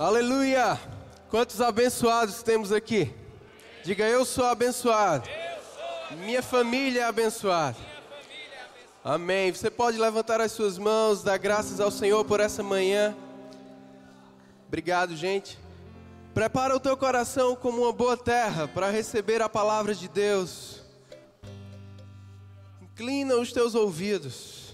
[0.00, 0.80] Aleluia!
[1.28, 3.12] Quantos abençoados temos aqui?
[3.84, 5.28] Diga eu sou abençoado.
[6.24, 7.76] Minha família é abençoada.
[9.04, 9.52] Amém.
[9.52, 13.14] Você pode levantar as suas mãos, dar graças ao Senhor por essa manhã.
[14.66, 15.58] Obrigado, gente.
[16.32, 20.80] Prepara o teu coração como uma boa terra para receber a palavra de Deus.
[22.80, 24.69] Inclina os teus ouvidos.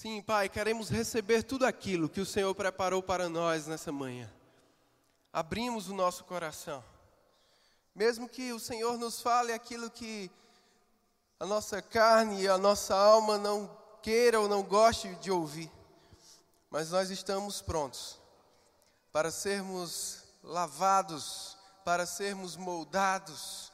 [0.00, 4.32] Sim, Pai, queremos receber tudo aquilo que o Senhor preparou para nós nessa manhã.
[5.30, 6.82] Abrimos o nosso coração.
[7.94, 10.30] Mesmo que o Senhor nos fale aquilo que
[11.38, 15.70] a nossa carne e a nossa alma não queira ou não goste de ouvir,
[16.70, 18.18] mas nós estamos prontos
[19.12, 23.70] para sermos lavados, para sermos moldados,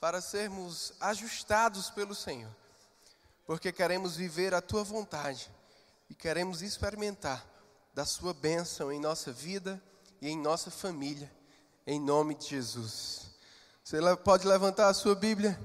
[0.00, 2.50] para sermos ajustados pelo Senhor,
[3.46, 5.56] porque queremos viver a tua vontade
[6.08, 7.44] e queremos experimentar
[7.92, 9.82] da sua bênção em nossa vida
[10.20, 11.30] e em nossa família,
[11.86, 13.30] em nome de Jesus.
[13.84, 15.58] Você pode levantar a sua Bíblia?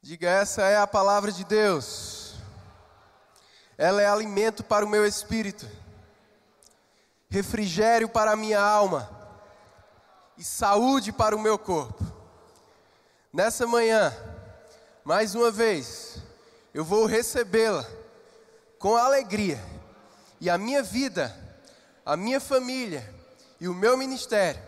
[0.00, 2.34] Diga: essa é a palavra de Deus.
[3.76, 5.68] Ela é alimento para o meu espírito,
[7.28, 9.10] refrigério para a minha alma
[10.38, 12.04] e saúde para o meu corpo.
[13.32, 14.14] Nessa manhã,
[15.02, 16.18] mais uma vez,
[16.72, 17.84] eu vou recebê-la
[18.84, 19.58] com alegria,
[20.38, 21.34] e a minha vida,
[22.04, 23.02] a minha família
[23.58, 24.62] e o meu ministério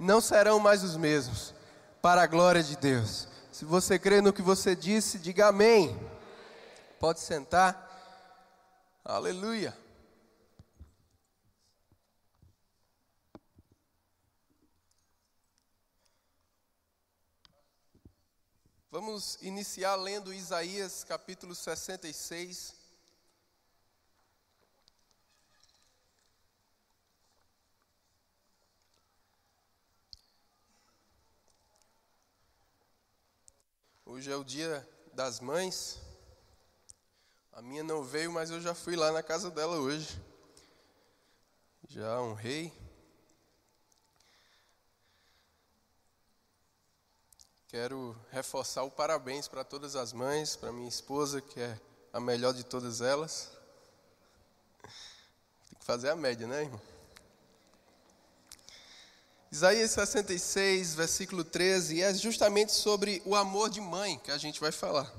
[0.00, 1.54] não serão mais os mesmos,
[2.02, 3.28] para a glória de Deus.
[3.52, 5.96] Se você crê no que você disse, diga amém.
[6.98, 7.88] Pode sentar.
[9.04, 9.78] Aleluia.
[18.90, 22.81] Vamos iniciar lendo Isaías capítulo 66.
[34.14, 35.98] Hoje é o dia das mães.
[37.50, 40.20] A minha não veio, mas eu já fui lá na casa dela hoje.
[41.88, 42.70] Já honrei.
[47.68, 51.80] Quero reforçar o parabéns para todas as mães, para minha esposa, que é
[52.12, 53.50] a melhor de todas elas.
[55.70, 56.91] Tem que fazer a média, né, irmão?
[59.52, 64.72] Isaías 66, versículo 13, é justamente sobre o amor de mãe que a gente vai
[64.72, 65.12] falar.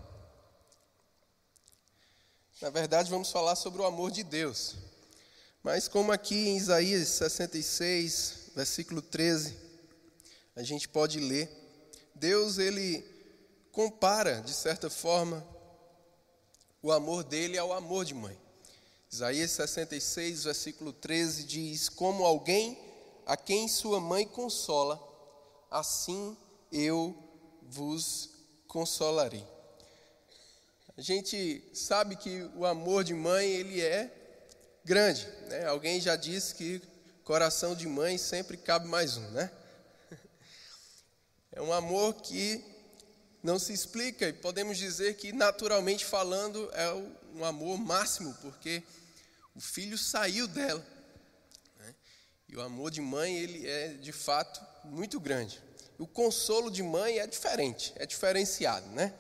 [2.60, 4.76] Na verdade, vamos falar sobre o amor de Deus.
[5.62, 9.56] Mas, como aqui em Isaías 66, versículo 13,
[10.56, 11.48] a gente pode ler,
[12.16, 13.06] Deus, ele
[13.72, 15.48] compara, de certa forma,
[16.82, 18.36] o amor dele ao amor de mãe.
[19.12, 22.93] Isaías 66, versículo 13 diz: Como alguém
[23.26, 25.02] a quem sua mãe consola,
[25.70, 26.38] assim
[26.72, 27.16] eu
[27.62, 28.30] vos
[28.68, 29.46] consolarei.
[30.98, 34.12] A gente sabe que o amor de mãe ele é
[34.86, 35.66] grande, né?
[35.66, 36.82] Alguém já disse que
[37.24, 39.52] coração de mãe sempre cabe mais um, né?
[41.56, 42.64] É um amor que
[43.44, 46.92] não se explica e podemos dizer que naturalmente falando é
[47.36, 48.82] um amor máximo, porque
[49.56, 50.84] o filho saiu dela
[52.54, 55.60] e o amor de mãe, ele é de fato muito grande.
[55.98, 59.12] O consolo de mãe é diferente, é diferenciado, né?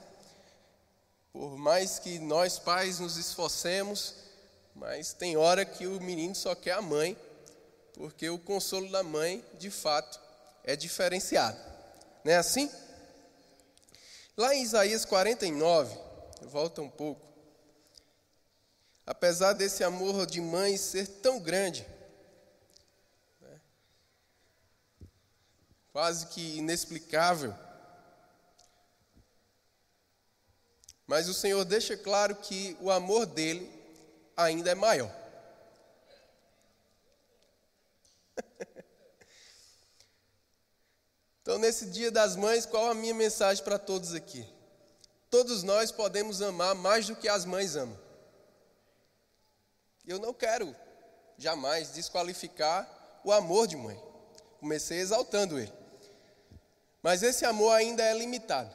[1.31, 4.13] Por mais que nós pais nos esforcemos,
[4.75, 7.17] mas tem hora que o menino só quer a mãe,
[7.95, 10.19] porque o consolo da mãe, de fato,
[10.63, 11.57] é diferenciado.
[12.23, 12.69] Não é assim?
[14.38, 15.97] Lá em Isaías 49,
[16.43, 17.25] volta um pouco.
[19.07, 21.83] Apesar desse amor de mãe ser tão grande,
[25.93, 27.55] quase que inexplicável.
[31.05, 33.71] Mas o Senhor deixa claro que o amor dele
[34.35, 35.13] ainda é maior.
[41.43, 44.51] então, nesse Dia das Mães, qual a minha mensagem para todos aqui?
[45.29, 48.01] Todos nós podemos amar mais do que as mães amam.
[50.05, 50.75] Eu não quero
[51.37, 54.01] jamais desqualificar o amor de mãe.
[54.59, 55.83] Comecei exaltando ele.
[57.03, 58.73] Mas esse amor ainda é limitado.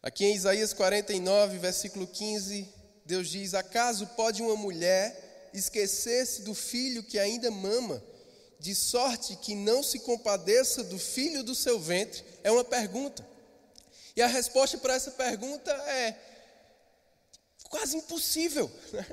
[0.00, 2.72] Aqui em Isaías 49, versículo 15,
[3.04, 8.00] Deus diz: Acaso pode uma mulher esquecer-se do filho que ainda mama,
[8.60, 12.24] de sorte que não se compadeça do filho do seu ventre?
[12.44, 13.26] É uma pergunta.
[14.14, 16.16] E a resposta para essa pergunta é:
[17.68, 18.70] quase impossível.
[18.92, 19.04] Né?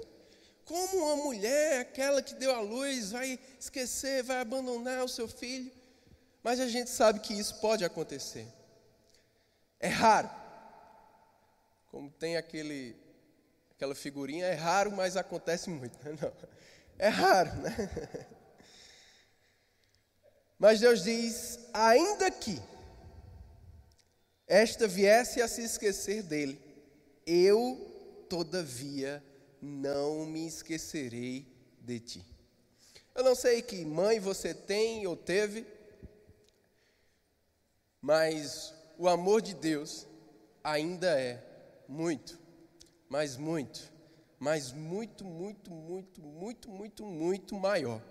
[0.66, 5.72] Como uma mulher, aquela que deu a luz, vai esquecer, vai abandonar o seu filho?
[6.42, 8.48] Mas a gente sabe que isso pode acontecer.
[9.80, 10.30] É raro.
[11.88, 12.96] Como tem aquele,
[13.72, 15.98] aquela figurinha, é raro, mas acontece muito.
[16.04, 16.34] Não,
[16.98, 18.28] é raro, né?
[20.58, 22.62] Mas Deus diz: ainda que
[24.48, 26.60] esta viesse a se esquecer dele,
[27.26, 29.24] eu, todavia,
[29.66, 31.48] não me esquecerei
[31.82, 32.26] de ti.
[33.16, 35.66] Eu não sei que mãe você tem ou teve,
[38.02, 40.06] mas o amor de Deus
[40.64, 41.44] ainda é
[41.88, 42.38] muito,
[43.10, 43.92] mas muito,
[44.38, 48.02] mas muito, muito, muito, muito, muito, muito maior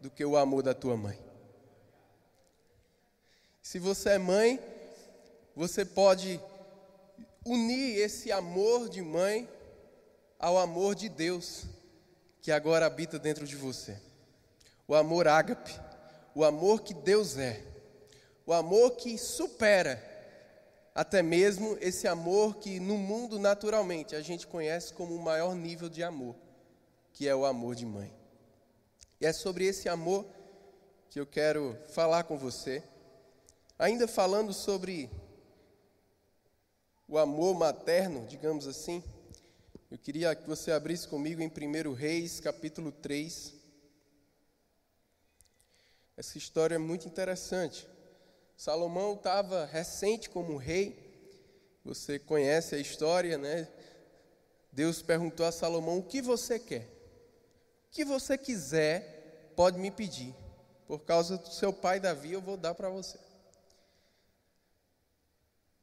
[0.00, 1.18] do que o amor da tua mãe.
[3.62, 4.60] Se você é mãe,
[5.54, 6.40] você pode
[7.44, 9.48] unir esse amor de mãe
[10.44, 11.64] ao amor de Deus
[12.42, 13.98] que agora habita dentro de você.
[14.86, 15.74] O amor ágape,
[16.34, 17.64] o amor que Deus é,
[18.44, 20.04] o amor que supera
[20.94, 25.88] até mesmo esse amor que no mundo naturalmente a gente conhece como o maior nível
[25.88, 26.36] de amor,
[27.14, 28.12] que é o amor de mãe.
[29.22, 30.26] E é sobre esse amor
[31.08, 32.82] que eu quero falar com você,
[33.78, 35.10] ainda falando sobre
[37.08, 39.02] o amor materno, digamos assim,
[39.94, 43.54] eu queria que você abrisse comigo em 1 Reis, capítulo 3.
[46.16, 47.86] Essa história é muito interessante.
[48.56, 53.68] Salomão estava recente como rei, você conhece a história, né?
[54.72, 56.88] Deus perguntou a Salomão: O que você quer?
[57.86, 60.34] O que você quiser, pode me pedir.
[60.88, 63.16] Por causa do seu pai Davi, eu vou dar para você.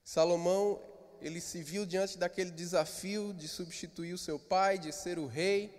[0.04, 0.91] Salomão
[1.22, 5.74] ele se viu diante daquele desafio de substituir o seu pai, de ser o rei,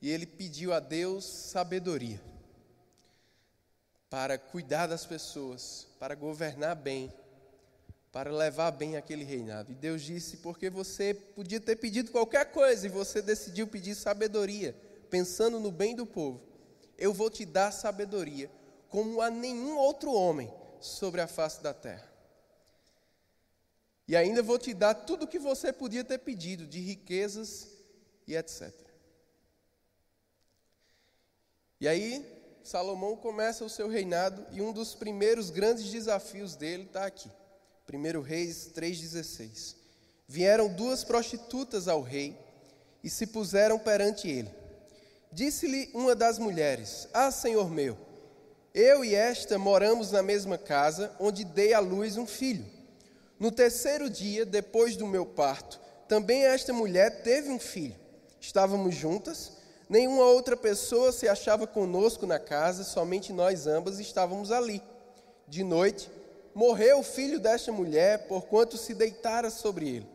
[0.00, 2.20] e ele pediu a Deus sabedoria
[4.10, 7.12] para cuidar das pessoas, para governar bem,
[8.10, 9.70] para levar bem aquele reinado.
[9.70, 14.74] E Deus disse: porque você podia ter pedido qualquer coisa e você decidiu pedir sabedoria,
[15.10, 16.40] pensando no bem do povo,
[16.96, 18.50] eu vou te dar sabedoria,
[18.88, 22.07] como a nenhum outro homem sobre a face da terra.
[24.08, 27.68] E ainda vou te dar tudo o que você podia ter pedido, de riquezas
[28.26, 28.72] e etc.
[31.78, 32.24] E aí,
[32.64, 37.30] Salomão começa o seu reinado e um dos primeiros grandes desafios dele está aqui.
[37.92, 39.76] 1 Reis 3,16.
[40.26, 42.36] Vieram duas prostitutas ao rei
[43.04, 44.50] e se puseram perante ele.
[45.30, 47.96] Disse-lhe uma das mulheres: Ah, senhor meu,
[48.74, 52.77] eu e esta moramos na mesma casa, onde dei à luz um filho.
[53.38, 57.94] No terceiro dia, depois do meu parto, também esta mulher teve um filho.
[58.40, 59.52] Estávamos juntas,
[59.88, 64.82] nenhuma outra pessoa se achava conosco na casa, somente nós ambas estávamos ali.
[65.46, 66.10] De noite,
[66.52, 70.08] morreu o filho desta mulher, porquanto se deitara sobre ele.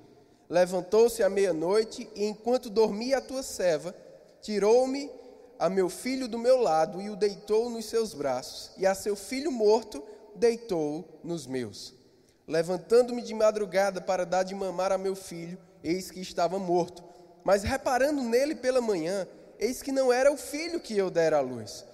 [0.50, 3.96] Levantou-se à meia-noite e, enquanto dormia a tua serva,
[4.42, 5.10] tirou-me
[5.58, 9.16] a meu filho do meu lado e o deitou nos seus braços, e a seu
[9.16, 10.04] filho morto
[10.36, 12.03] deitou nos meus.
[12.48, 17.04] Levantando-me de madrugada para dar de mamar a meu filho, eis que estava morto.
[17.44, 19.27] Mas reparando nele pela manhã,
[19.60, 21.86] eis que não era o filho que eu dera à luz.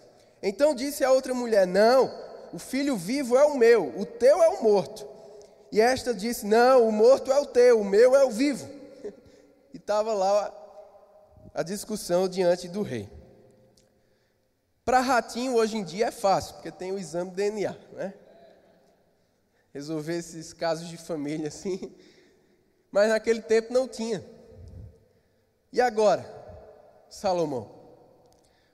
[0.41, 2.11] Então disse a outra mulher: Não,
[2.53, 5.07] o filho vivo é o meu, o teu é o morto.
[5.71, 8.67] E esta disse: Não, o morto é o teu, o meu é o vivo.
[9.71, 10.51] E estava lá
[11.53, 13.07] a discussão diante do rei.
[14.83, 18.13] Para ratinho, hoje em dia é fácil, porque tem o exame de DNA, né?
[19.73, 21.95] Resolver esses casos de família assim.
[22.91, 24.23] Mas naquele tempo não tinha.
[25.71, 26.25] E agora?
[27.09, 27.77] Salomão.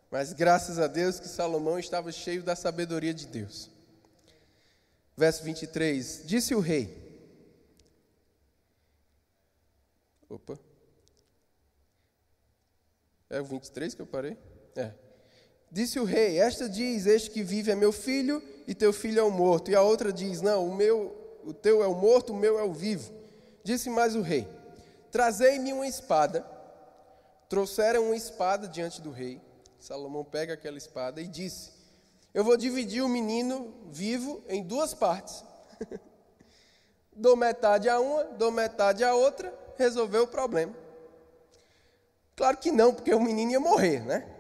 [0.10, 3.70] Mas graças a Deus que Salomão estava cheio da sabedoria de Deus.
[5.18, 7.04] Verso 23: Disse o rei.
[10.30, 10.58] Opa.
[13.30, 14.38] É o 23 que eu parei?
[14.76, 14.94] É.
[15.72, 19.24] Disse o rei: Esta diz: Este que vive é meu filho, e teu filho é
[19.24, 19.72] o morto.
[19.72, 22.64] E a outra diz: Não, o meu, o teu é o morto, o meu é
[22.64, 23.14] o vivo.
[23.64, 24.48] Disse mais o rei:
[25.12, 26.46] Trazei-me uma espada.
[27.48, 29.42] Trouxeram uma espada diante do rei.
[29.80, 31.72] Salomão pega aquela espada e disse:
[32.34, 35.44] Eu vou dividir o menino vivo em duas partes.
[37.16, 40.76] dou metade a uma, dou metade a outra, resolveu o problema.
[42.36, 44.35] Claro que não, porque o menino ia morrer, né?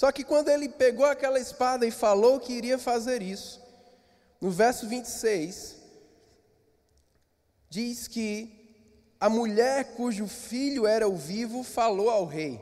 [0.00, 3.60] Só que quando ele pegou aquela espada e falou que iria fazer isso,
[4.40, 5.76] no verso 26,
[7.68, 8.56] diz que
[9.20, 12.58] A mulher cujo filho era o vivo falou ao rei.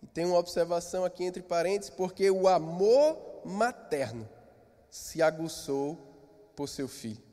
[0.00, 4.28] E tem uma observação aqui entre parênteses, porque o amor materno
[4.88, 5.98] se aguçou
[6.54, 7.24] por seu filho.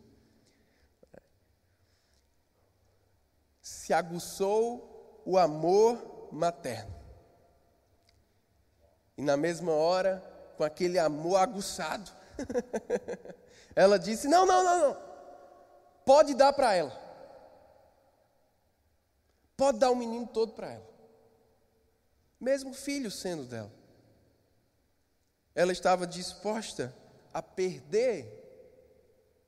[3.62, 7.01] Se aguçou o amor materno.
[9.22, 10.20] E na mesma hora,
[10.58, 12.12] com aquele amor aguçado,
[13.76, 14.98] ela disse: Não, não, não, não.
[16.04, 17.00] Pode dar para ela.
[19.56, 20.90] Pode dar o menino todo para ela.
[22.40, 23.72] Mesmo filho sendo dela.
[25.54, 26.92] Ela estava disposta
[27.32, 28.26] a perder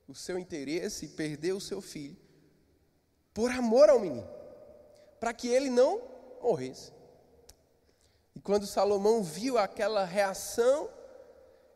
[0.08, 2.15] o seu interesse e perder o seu filho
[3.34, 4.30] por amor ao menino,
[5.20, 6.00] para que ele não
[6.44, 6.94] morresse.
[8.36, 10.90] E quando Salomão viu aquela reação,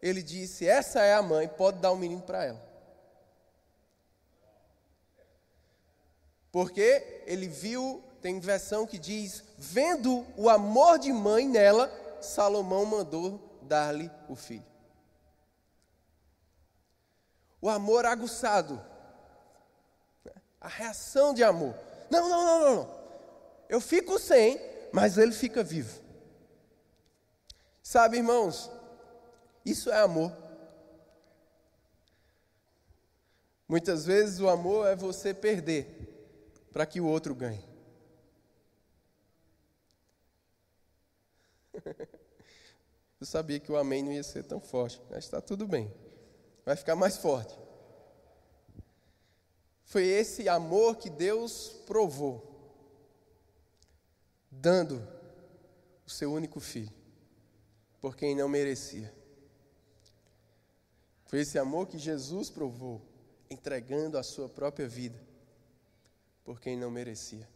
[0.01, 2.67] ele disse: Essa é a mãe, pode dar o um menino para ela.
[6.51, 13.59] Porque ele viu, tem versão que diz: Vendo o amor de mãe nela, Salomão mandou
[13.61, 14.65] dar-lhe o filho.
[17.61, 18.83] O amor aguçado.
[20.59, 21.75] A reação de amor.
[22.09, 22.97] Não, não, não, não, não.
[23.69, 24.59] Eu fico sem,
[24.91, 26.06] mas ele fica vivo.
[27.87, 28.69] Sabe, irmãos,
[29.63, 30.35] isso é amor.
[33.65, 35.87] Muitas vezes o amor é você perder
[36.73, 37.63] para que o outro ganhe.
[43.21, 45.89] Eu sabia que o amém não ia ser tão forte, mas está tudo bem.
[46.65, 47.57] Vai ficar mais forte.
[49.85, 52.83] Foi esse amor que Deus provou,
[54.51, 55.07] dando
[56.05, 56.96] o seu único filho,
[58.01, 59.13] por quem não merecia.
[61.25, 63.01] Foi esse amor que Jesus provou,
[63.49, 65.19] entregando a sua própria vida,
[66.43, 67.47] por quem não merecia.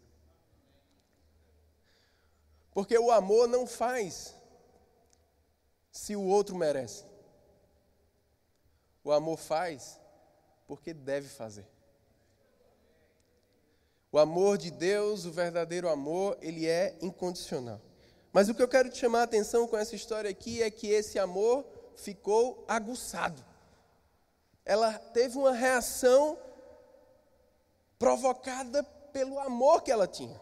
[2.74, 4.36] Porque o amor não faz
[5.92, 7.06] se o outro merece.
[9.04, 10.00] O amor faz
[10.68, 11.68] porque deve fazer.
[14.12, 17.82] O amor de Deus, o verdadeiro amor, ele é incondicional.
[18.32, 20.88] Mas o que eu quero te chamar a atenção com essa história aqui é que
[20.88, 23.44] esse amor ficou aguçado.
[24.66, 26.38] Ela teve uma reação
[28.00, 30.40] provocada pelo amor que ela tinha.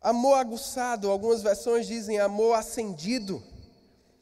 [0.00, 3.42] Amor aguçado, algumas versões dizem amor acendido.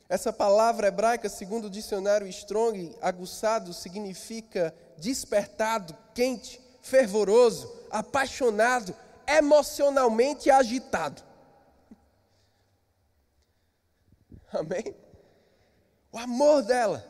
[0.08, 8.94] Essa palavra hebraica, segundo o dicionário Strong, aguçado significa despertado, quente, fervoroso, apaixonado,
[9.26, 11.22] emocionalmente agitado.
[14.52, 14.94] Amém?
[16.10, 17.02] O amor dela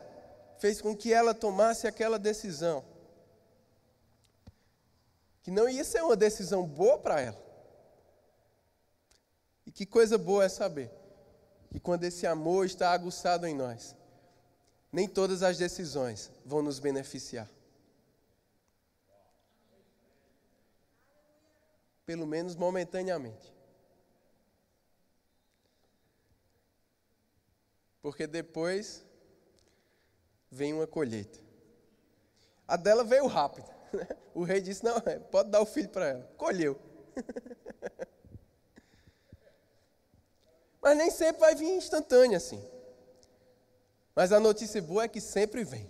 [0.59, 2.83] fez com que ela tomasse aquela decisão.
[5.41, 7.43] Que não ia ser uma decisão boa para ela.
[9.65, 10.89] E que coisa boa é saber
[11.69, 13.95] que quando esse amor está aguçado em nós,
[14.91, 17.49] nem todas as decisões vão nos beneficiar.
[22.05, 23.53] Pelo menos momentaneamente.
[28.01, 29.05] Porque depois
[30.51, 31.39] vem uma colheita.
[32.67, 33.71] A dela veio rápido.
[34.33, 34.99] O rei disse: Não,
[35.31, 36.23] pode dar o filho para ela.
[36.37, 36.79] Colheu.
[40.81, 42.61] Mas nem sempre vai vir instantâneo assim.
[44.15, 45.89] Mas a notícia boa é que sempre vem.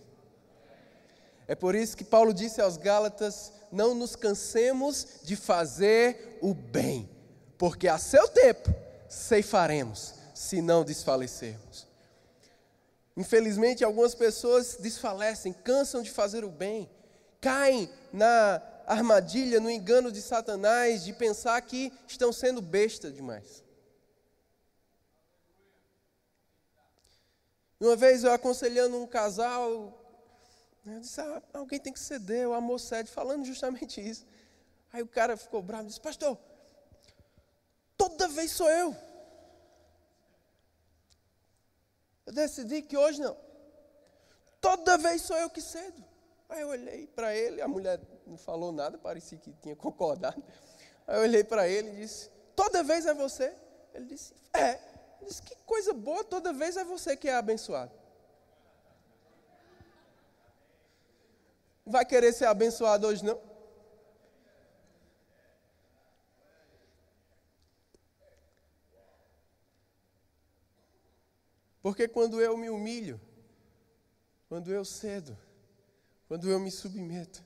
[1.47, 7.09] É por isso que Paulo disse aos Gálatas: não nos cansemos de fazer o bem,
[7.57, 8.73] porque a seu tempo
[9.09, 11.87] ceifaremos, se não desfalecermos.
[13.17, 16.89] Infelizmente, algumas pessoas desfalecem, cansam de fazer o bem,
[17.41, 23.63] caem na armadilha, no engano de Satanás, de pensar que estão sendo besta demais.
[27.79, 30.02] Uma vez eu aconselhando um casal,
[30.85, 34.25] eu disse, ah, alguém tem que ceder, o amor cede, falando justamente isso.
[34.91, 36.37] Aí o cara ficou bravo e disse, pastor,
[37.97, 38.95] toda vez sou eu.
[42.25, 43.37] Eu decidi que hoje não.
[44.59, 46.03] Toda vez sou eu que cedo.
[46.49, 50.43] Aí eu olhei para ele, a mulher não falou nada, parecia que tinha concordado.
[51.07, 53.53] Aí eu olhei para ele e disse: Toda vez é você?
[53.93, 54.79] Ele disse: É.
[55.25, 57.91] Diz que coisa boa, toda vez é você que é abençoado.
[61.85, 63.39] Vai querer ser abençoado hoje não?
[71.81, 73.19] Porque quando eu me humilho,
[74.47, 75.37] quando eu cedo,
[76.29, 77.43] quando eu me submeto,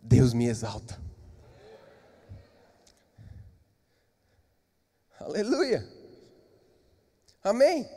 [0.00, 1.00] Deus me exalta.
[5.20, 5.86] Aleluia.
[7.44, 7.88] Amém.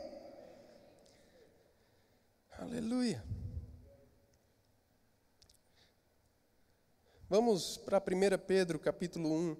[2.56, 3.33] Aleluia.
[7.36, 9.56] Vamos para 1 Pedro, capítulo 1.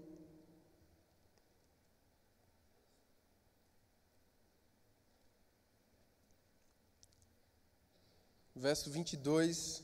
[8.54, 9.82] Verso 22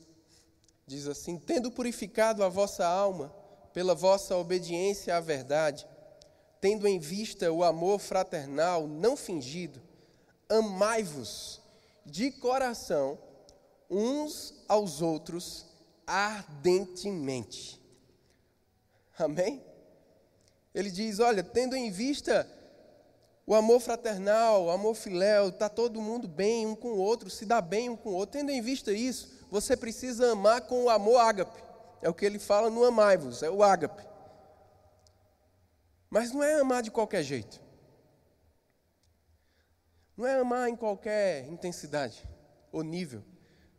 [0.87, 3.27] diz assim: Tendo purificado a vossa alma
[3.73, 5.85] pela vossa obediência à verdade,
[6.61, 9.81] tendo em vista o amor fraternal não fingido,
[10.47, 11.61] amai-vos
[12.05, 13.19] de coração
[13.89, 15.65] uns aos outros
[16.07, 17.80] ardentemente.
[19.21, 19.63] Amém?
[20.73, 22.47] Ele diz: olha, tendo em vista
[23.45, 27.45] o amor fraternal, o amor filéu, está todo mundo bem um com o outro, se
[27.45, 28.39] dá bem um com o outro.
[28.39, 31.61] Tendo em vista isso, você precisa amar com o amor ágape.
[32.01, 34.03] É o que ele fala no amai-vos, é o ágape.
[36.09, 37.61] Mas não é amar de qualquer jeito.
[40.15, 42.27] Não é amar em qualquer intensidade
[42.71, 43.23] ou nível.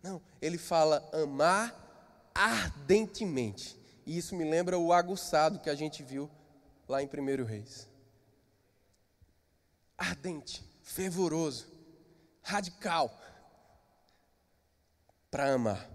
[0.03, 3.81] Não, ele fala amar ardentemente.
[4.04, 6.30] E isso me lembra o aguçado que a gente viu
[6.88, 7.88] lá em 1 Reis.
[9.97, 11.73] Ardente, fervoroso,
[12.42, 13.16] radical
[15.30, 15.88] para amar.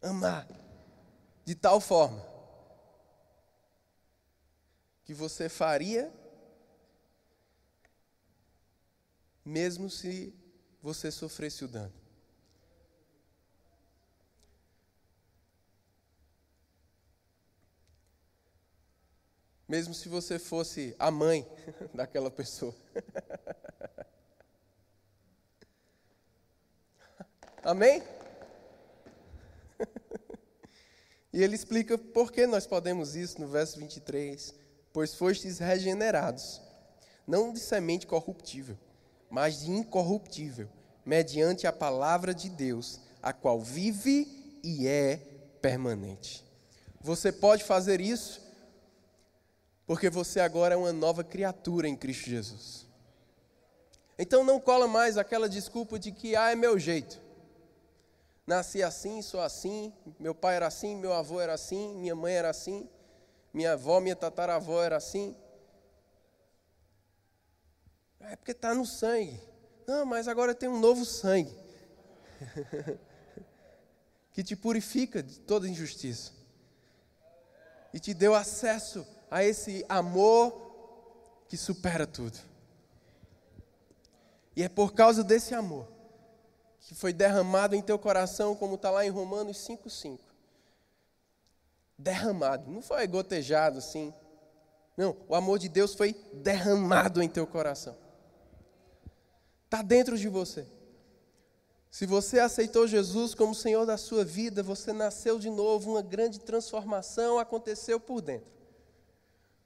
[0.00, 0.46] Amar
[1.44, 2.24] de tal forma
[5.04, 6.12] que você faria
[9.44, 10.34] mesmo se
[10.82, 11.97] você sofresse o dano.
[19.68, 21.46] Mesmo se você fosse a mãe
[21.92, 22.74] daquela pessoa.
[27.62, 28.02] Amém?
[31.30, 34.54] E ele explica por que nós podemos isso no verso 23.
[34.94, 36.58] Pois fostes regenerados,
[37.26, 38.78] não de semente corruptível,
[39.28, 40.70] mas de incorruptível,
[41.04, 45.18] mediante a palavra de Deus, a qual vive e é
[45.60, 46.42] permanente.
[47.02, 48.47] Você pode fazer isso
[49.88, 52.86] porque você agora é uma nova criatura em Cristo Jesus.
[54.18, 57.26] Então não cola mais aquela desculpa de que ah, é meu jeito
[58.46, 62.48] nasci assim, sou assim, meu pai era assim, meu avô era assim, minha mãe era
[62.48, 62.88] assim,
[63.52, 65.36] minha avó, minha tataravó era assim.
[68.20, 69.38] É porque está no sangue.
[69.86, 71.54] Não, mas agora tem um novo sangue
[74.32, 76.32] que te purifica de toda injustiça
[77.92, 80.68] e te deu acesso a esse amor
[81.48, 82.38] que supera tudo.
[84.54, 85.86] E é por causa desse amor
[86.80, 90.18] que foi derramado em teu coração, como está lá em Romanos 5,5.
[91.98, 94.12] Derramado, não foi gotejado assim.
[94.96, 97.94] Não, o amor de Deus foi derramado em teu coração.
[99.66, 100.66] Está dentro de você.
[101.90, 106.40] Se você aceitou Jesus como Senhor da sua vida, você nasceu de novo, uma grande
[106.40, 108.57] transformação aconteceu por dentro.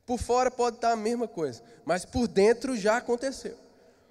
[0.05, 3.57] Por fora pode estar a mesma coisa, mas por dentro já aconteceu.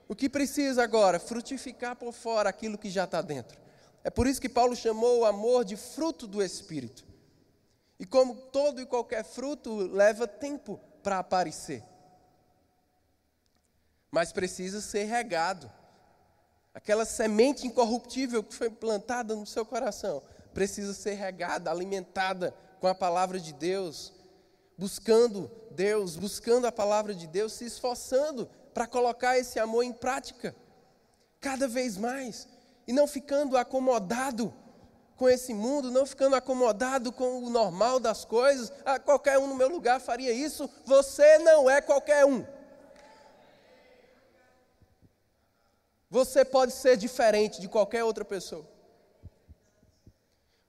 [0.08, 1.20] O que precisa agora?
[1.20, 3.58] Frutificar por fora aquilo que já está dentro.
[4.04, 7.06] É por isso que Paulo chamou o amor de fruto do Espírito.
[8.00, 11.84] E como todo e qualquer fruto leva tempo para aparecer.
[14.10, 15.72] Mas precisa ser regado.
[16.74, 20.24] Aquela semente incorruptível que foi plantada no seu coração
[20.54, 24.12] precisa ser regada, alimentada com a palavra de Deus,
[24.82, 30.56] buscando Deus, buscando a palavra de Deus, se esforçando para colocar esse amor em prática,
[31.39, 32.48] cada vez mais,
[32.88, 34.52] e não ficando acomodado
[35.15, 38.74] com esse mundo, não ficando acomodado com o normal das coisas.
[38.84, 40.67] Ah, qualquer um no meu lugar faria isso.
[40.84, 42.44] Você não é qualquer um.
[46.10, 48.67] Você pode ser diferente de qualquer outra pessoa.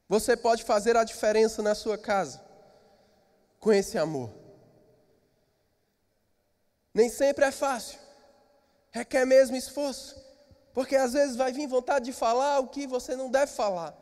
[0.07, 2.52] Você pode fazer a diferença na sua casa
[3.62, 4.29] com esse amor.
[6.92, 7.96] Nem sempre é fácil.
[8.90, 10.20] Requer mesmo esforço.
[10.75, 13.96] Porque às vezes vai vir vontade de falar o que você não deve falar.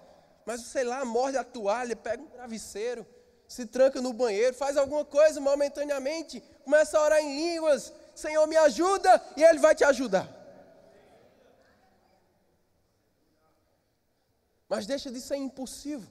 [0.46, 3.06] Mas sei lá, morde a toalha, pega um travesseiro,
[3.46, 8.56] se tranca no banheiro, faz alguma coisa momentaneamente, começa a orar em línguas, Senhor me
[8.56, 10.26] ajuda, e Ele vai te ajudar.
[14.66, 16.10] Mas deixa de ser impulsivo.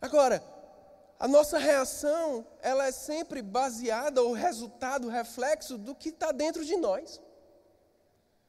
[0.00, 0.42] Agora,
[1.22, 6.76] a nossa reação, ela é sempre baseada, o resultado, reflexo do que está dentro de
[6.76, 7.20] nós.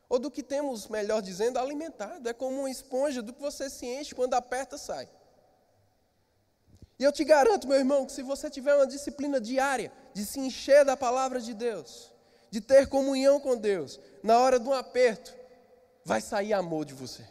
[0.10, 2.28] Ou do que temos, melhor dizendo, alimentado.
[2.28, 5.08] É como uma esponja do que você se enche quando aperta, sai.
[6.98, 10.40] E eu te garanto, meu irmão, que se você tiver uma disciplina diária de se
[10.40, 12.12] encher da palavra de Deus,
[12.50, 15.32] de ter comunhão com Deus, na hora de um aperto,
[16.04, 17.24] vai sair amor de você.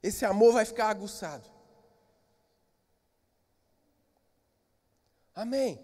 [0.00, 1.49] Esse amor vai ficar aguçado.
[5.40, 5.82] Amém.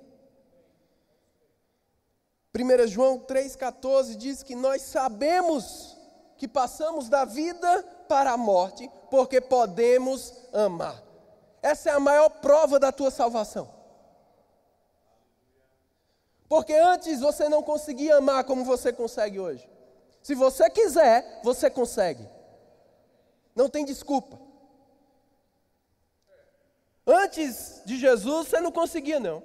[2.55, 5.97] 1 João 3,14 diz que nós sabemos
[6.37, 11.03] que passamos da vida para a morte, porque podemos amar.
[11.63, 13.75] Essa é a maior prova da tua salvação.
[16.51, 19.67] Porque antes você não conseguia amar como você consegue hoje.
[20.23, 22.29] Se você quiser, você consegue.
[23.55, 24.39] Não tem desculpa.
[27.07, 29.43] Antes de Jesus você não conseguia, não.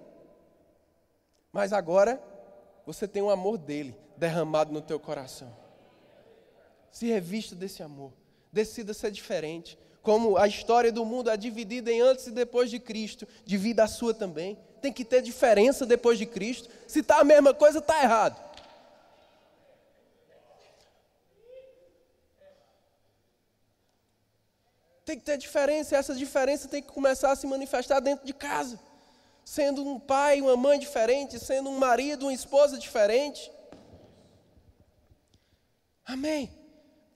[1.52, 2.22] Mas agora
[2.86, 5.56] você tem o amor dele derramado no teu coração.
[6.92, 8.12] Se revista desse amor.
[8.52, 9.78] Decida ser diferente.
[10.02, 13.88] Como a história do mundo é dividida em antes e depois de Cristo, divida a
[13.88, 14.58] sua também.
[14.82, 16.70] Tem que ter diferença depois de Cristo.
[16.88, 18.51] Se está a mesma coisa, está errado.
[25.06, 28.34] Tem que ter diferença, e essa diferença tem que começar a se manifestar dentro de
[28.34, 28.80] casa.
[29.44, 33.52] Sendo um pai, uma mãe diferente, sendo um marido, uma esposa diferente.
[36.06, 36.52] Amém.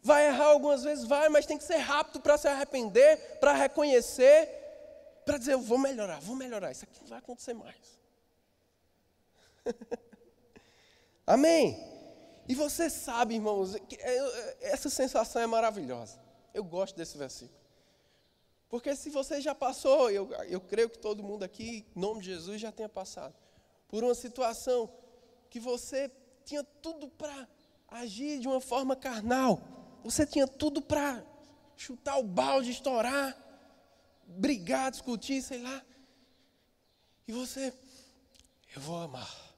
[0.02, 4.50] Vai errar algumas vezes, vai, mas tem que ser rápido para se arrepender, para reconhecer,
[5.26, 8.00] para dizer: eu vou melhorar, vou melhorar, isso aqui não vai acontecer mais.
[11.26, 11.76] Amém.
[12.48, 16.20] E você sabe, irmãos, é, é, essa sensação é maravilhosa.
[16.54, 17.65] Eu gosto desse versículo.
[18.76, 22.26] Porque se você já passou, eu, eu creio que todo mundo aqui, em nome de
[22.26, 23.34] Jesus, já tenha passado,
[23.88, 24.94] por uma situação
[25.50, 26.12] que você
[26.44, 27.48] tinha tudo para
[27.88, 29.62] agir de uma forma carnal,
[30.04, 31.26] você tinha tudo para
[31.78, 33.34] chutar o balde, estourar,
[34.28, 35.82] brigar, discutir, sei lá,
[37.26, 37.74] e você,
[38.76, 39.56] eu vou amar,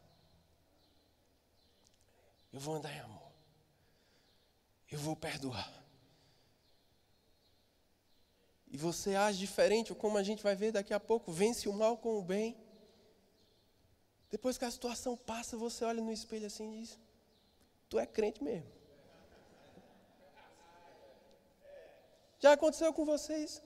[2.53, 3.31] eu vou andar em amor,
[4.91, 5.86] eu vou perdoar
[8.77, 11.73] e você age diferente, ou como a gente vai ver daqui a pouco, vence o
[11.73, 12.55] mal com o bem.
[14.29, 16.99] Depois que a situação passa, você olha no espelho assim e diz:
[17.89, 18.69] Tu é crente mesmo.
[22.37, 23.63] Já aconteceu com vocês?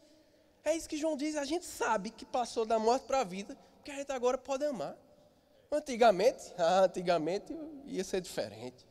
[0.63, 1.35] É isso que João diz.
[1.35, 4.63] A gente sabe que passou da morte para a vida, porque a gente agora pode
[4.63, 4.97] amar.
[5.69, 8.87] Antigamente, ah, antigamente ia ser diferente.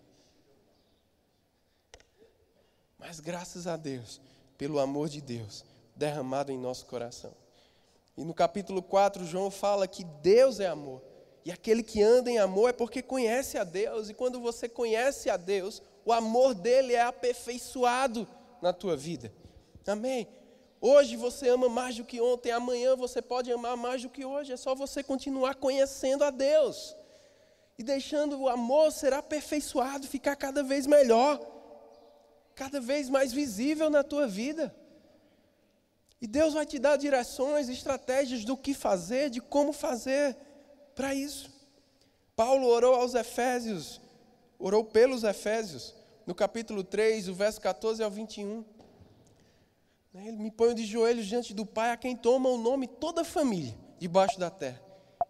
[2.99, 4.21] Mas graças a Deus,
[4.59, 5.65] pelo amor de Deus,
[6.01, 7.33] derramado em nosso coração.
[8.17, 11.03] E no capítulo 4, João fala que Deus é amor.
[11.45, 14.09] E aquele que anda em amor é porque conhece a Deus.
[14.09, 18.27] E quando você conhece a Deus, o amor dele é aperfeiçoado
[18.63, 19.31] na tua vida.
[19.87, 20.27] Amém?
[20.81, 24.53] Hoje você ama mais do que ontem, amanhã você pode amar mais do que hoje.
[24.53, 26.97] É só você continuar conhecendo a Deus
[27.79, 31.39] e deixando o amor ser aperfeiçoado, ficar cada vez melhor,
[32.55, 34.75] cada vez mais visível na tua vida.
[36.21, 40.37] E Deus vai te dar direções, estratégias do que fazer, de como fazer
[40.95, 41.51] para isso.
[42.37, 44.01] Paulo orou aos Efésios,
[44.59, 45.95] orou pelos Efésios,
[46.27, 48.63] no capítulo 3, o verso 14 ao 21.
[50.15, 53.25] Ele me põe de joelhos diante do Pai, a quem toma o nome toda a
[53.25, 54.81] família debaixo da terra.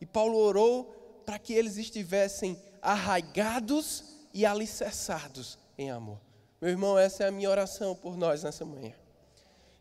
[0.00, 6.18] E Paulo orou para que eles estivessem arraigados e alicerçados em amor.
[6.61, 9.00] Meu irmão, essa é a minha oração por nós nessa manhã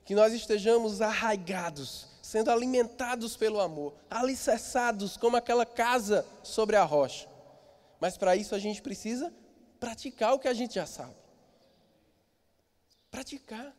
[0.09, 7.29] que nós estejamos arraigados, sendo alimentados pelo amor, alicerçados como aquela casa sobre a rocha.
[7.99, 9.31] Mas para isso a gente precisa
[9.79, 11.15] praticar o que a gente já sabe.
[13.11, 13.71] Praticar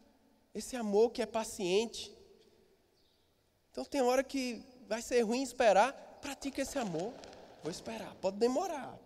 [0.54, 2.16] esse amor que é paciente.
[3.72, 7.12] Então tem hora que vai ser ruim esperar, pratica esse amor.
[7.60, 8.96] Vou esperar, pode demorar,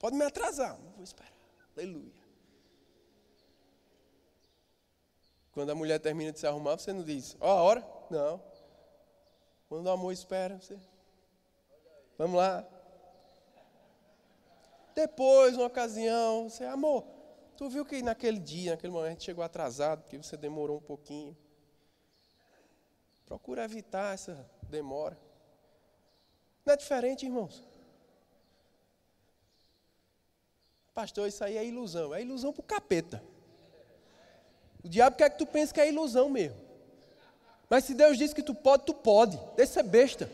[0.00, 1.32] pode me atrasar, vou esperar.
[1.76, 2.21] Aleluia.
[5.52, 7.86] Quando a mulher termina de se arrumar, você não diz, ó, oh, a hora?
[8.10, 8.42] Não.
[9.68, 10.78] Quando o amor espera, você.
[12.16, 12.66] Vamos lá.
[14.94, 17.04] Depois, uma ocasião, você, amor,
[17.56, 21.36] tu viu que naquele dia, naquele momento, chegou atrasado, porque você demorou um pouquinho.
[23.26, 25.18] Procura evitar essa demora.
[26.64, 27.62] Não é diferente, irmãos?
[30.94, 32.14] Pastor, isso aí é ilusão.
[32.14, 33.22] É ilusão para o capeta.
[34.84, 36.60] O diabo quer que tu pense que é ilusão mesmo.
[37.70, 39.38] Mas se Deus diz que tu pode, tu pode.
[39.56, 40.30] Deixa ser besta.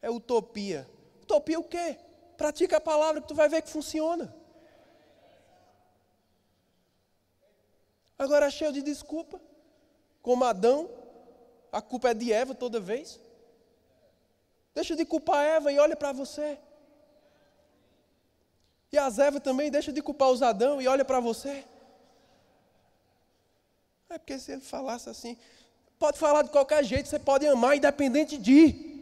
[0.00, 0.86] É utopia
[1.22, 1.96] Utopia o quê?
[2.36, 4.34] Pratica a palavra que tu vai ver que funciona.
[8.18, 9.40] Agora cheio de desculpa.
[10.20, 10.90] Como Adão,
[11.72, 13.18] a culpa é de Eva toda vez.
[14.74, 16.58] Deixa de culpar Eva e olha para você.
[18.92, 21.64] E as Eva também deixa de culpar os Adão e olha para você.
[24.10, 25.38] É porque se ele falasse assim,
[25.98, 28.92] pode falar de qualquer jeito, você pode amar independente de.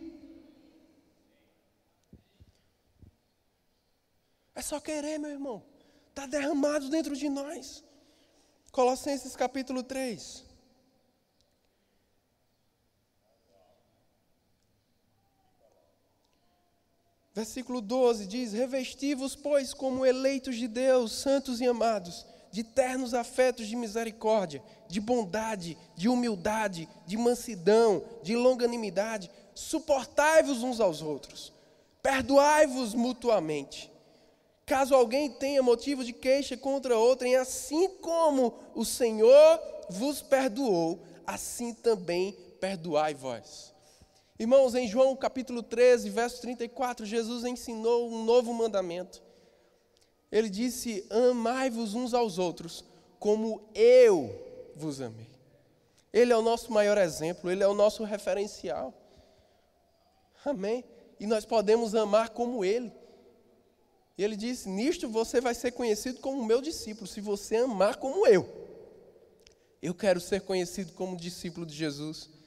[4.55, 5.61] É só querer, meu irmão.
[6.11, 7.83] Está derramado dentro de nós.
[8.71, 10.50] Colossenses capítulo 3.
[17.33, 23.67] Versículo 12 diz: Revesti-vos, pois, como eleitos de Deus, santos e amados, de ternos afetos
[23.69, 31.53] de misericórdia, de bondade, de humildade, de mansidão, de longanimidade, suportai-vos uns aos outros,
[32.03, 33.91] perdoai-vos mutuamente.
[34.67, 41.75] Caso alguém tenha motivo de queixa contra outrem, assim como o Senhor vos perdoou, assim
[41.75, 43.70] também perdoai vós.
[44.41, 49.23] Irmãos, em João capítulo 13, verso 34, Jesus ensinou um novo mandamento.
[50.33, 52.83] Ele disse: Amai-vos uns aos outros,
[53.19, 54.35] como eu
[54.75, 55.27] vos amei.
[56.11, 58.95] Ele é o nosso maior exemplo, ele é o nosso referencial.
[60.43, 60.87] Amém?
[61.21, 62.91] E nós podemos amar como ele.
[64.17, 68.27] E ele disse: Nisto você vai ser conhecido como meu discípulo, se você amar como
[68.27, 68.49] eu.
[69.83, 72.40] Eu quero ser conhecido como discípulo de Jesus.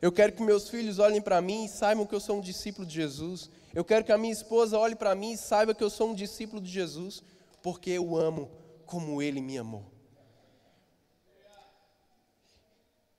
[0.00, 2.86] Eu quero que meus filhos olhem para mim e saibam que eu sou um discípulo
[2.86, 3.50] de Jesus.
[3.74, 6.14] Eu quero que a minha esposa olhe para mim e saiba que eu sou um
[6.14, 7.22] discípulo de Jesus,
[7.62, 8.50] porque eu amo
[8.86, 9.84] como ele me amou.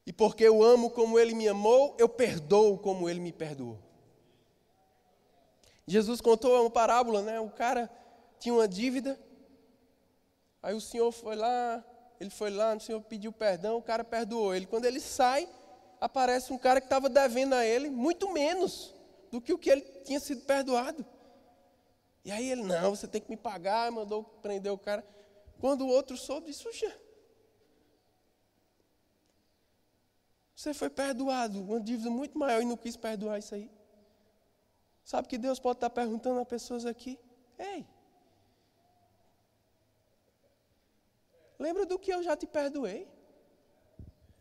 [0.05, 3.77] E porque eu amo como ele me amou, eu perdoo como ele me perdoou.
[5.85, 7.39] Jesus contou uma parábola, né?
[7.39, 7.89] O cara
[8.39, 9.19] tinha uma dívida,
[10.63, 11.83] aí o senhor foi lá,
[12.19, 14.65] ele foi lá, o senhor pediu perdão, o cara perdoou ele.
[14.65, 15.47] Quando ele sai,
[16.01, 18.91] aparece um cara que estava devendo a ele muito menos
[19.31, 21.05] do que o que ele tinha sido perdoado.
[22.25, 25.05] E aí ele, não, você tem que me pagar, mandou prender o cara.
[25.59, 26.99] Quando o outro soube, disse, Puxa,
[30.55, 33.71] você foi perdoado, uma dívida muito maior e não quis perdoar isso aí.
[35.03, 37.19] Sabe que Deus pode estar perguntando a pessoas aqui,
[37.57, 37.87] ei,
[41.59, 43.07] lembra do que eu já te perdoei?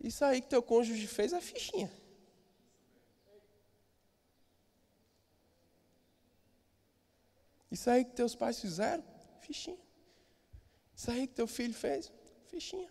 [0.01, 1.93] Isso aí que teu cônjuge fez é fichinha.
[7.71, 9.05] Isso aí que teus pais fizeram,
[9.41, 9.79] fichinha.
[10.97, 12.11] Isso aí que teu filho fez,
[12.49, 12.91] fichinha.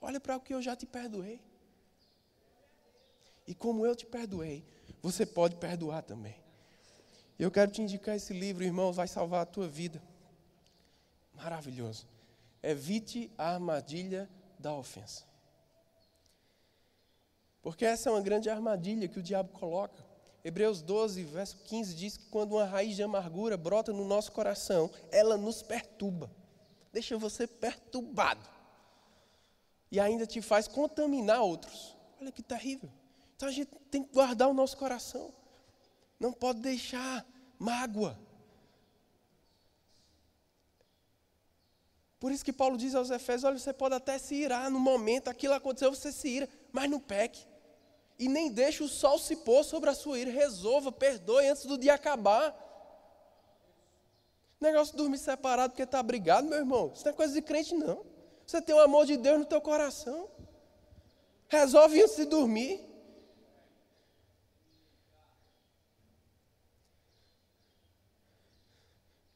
[0.00, 1.40] Olha para o que eu já te perdoei.
[3.46, 4.64] E como eu te perdoei,
[5.02, 6.36] você pode perdoar também.
[7.38, 10.00] Eu quero te indicar esse livro, irmão, vai salvar a tua vida.
[11.34, 12.06] Maravilhoso.
[12.62, 15.33] Evite a armadilha da ofensa.
[17.64, 20.04] Porque essa é uma grande armadilha que o diabo coloca.
[20.44, 24.90] Hebreus 12, verso 15 diz que quando uma raiz de amargura brota no nosso coração,
[25.10, 26.30] ela nos perturba.
[26.92, 28.46] Deixa você perturbado.
[29.90, 31.96] E ainda te faz contaminar outros.
[32.20, 32.90] Olha que terrível.
[33.34, 35.32] Então a gente tem que guardar o nosso coração.
[36.20, 37.26] Não pode deixar
[37.58, 38.18] mágoa.
[42.20, 45.28] Por isso que Paulo diz aos Efésios: olha, você pode até se irar no momento,
[45.28, 47.53] aquilo aconteceu, você se ira, mas não peque.
[48.18, 50.30] E nem deixe o sol se pôr sobre a sua ira.
[50.30, 52.54] Resolva, perdoe antes do dia acabar.
[54.60, 56.92] Negócio de dormir separado porque está brigado, meu irmão.
[56.94, 58.04] Isso não é coisa de crente, não.
[58.46, 60.28] Você tem o amor de Deus no teu coração.
[61.48, 62.80] Resolve antes de dormir.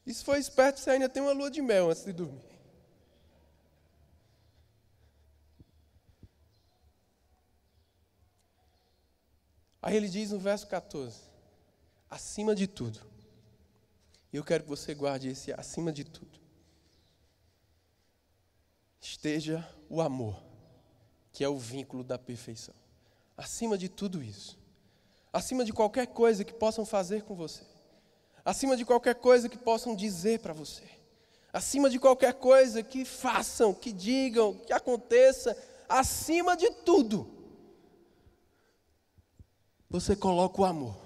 [0.06, 2.47] Isso foi esperto, você ainda tem uma lua de mel antes de dormir.
[9.80, 11.20] Aí ele diz no verso 14:
[12.10, 13.00] acima de tudo.
[14.32, 16.38] E eu quero que você guarde esse acima de tudo.
[19.00, 20.42] Esteja o amor,
[21.32, 22.74] que é o vínculo da perfeição.
[23.36, 24.58] Acima de tudo isso.
[25.32, 27.62] Acima de qualquer coisa que possam fazer com você.
[28.44, 30.84] Acima de qualquer coisa que possam dizer para você.
[31.52, 35.56] Acima de qualquer coisa que façam, que digam, que aconteça.
[35.88, 37.37] Acima de tudo
[39.88, 40.96] você coloca o amor.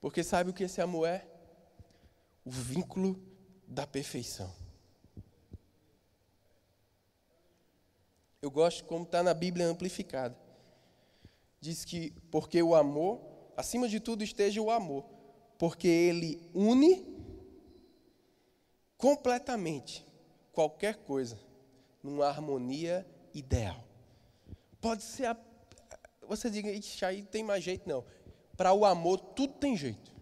[0.00, 1.26] Porque sabe o que esse amor é?
[2.44, 3.20] O vínculo
[3.66, 4.52] da perfeição.
[8.40, 10.38] Eu gosto como está na Bíblia amplificada.
[11.60, 13.20] Diz que porque o amor,
[13.56, 15.04] acima de tudo esteja o amor,
[15.58, 17.04] porque ele une
[18.96, 20.06] completamente
[20.52, 21.38] qualquer coisa
[22.02, 23.84] numa harmonia ideal.
[24.80, 25.36] Pode ser a,
[26.28, 28.04] você diga, Ixi, aí tem mais jeito não.
[28.56, 30.12] Para o amor tudo tem jeito.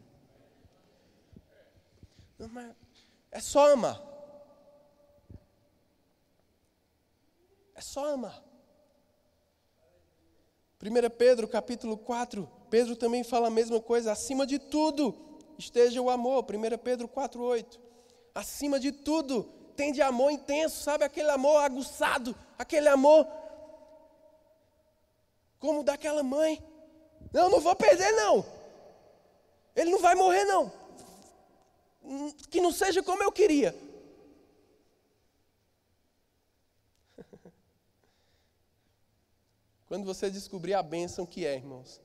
[2.38, 2.74] Não, mas
[3.30, 4.02] é só amar.
[7.74, 8.42] É só amar.
[10.82, 15.26] 1 Pedro capítulo 4, Pedro também fala a mesma coisa, acima de tudo
[15.58, 16.44] esteja o amor.
[16.44, 17.80] 1 Pedro 4, 8.
[18.34, 21.04] Acima de tudo, tem de amor intenso, sabe?
[21.04, 23.26] Aquele amor aguçado, aquele amor
[25.58, 26.62] como daquela mãe.
[27.32, 28.44] Não, não vou perder, não.
[29.74, 30.72] Ele não vai morrer, não.
[32.50, 33.74] Que não seja como eu queria.
[39.86, 42.00] Quando você descobrir a bênção que é, irmãos,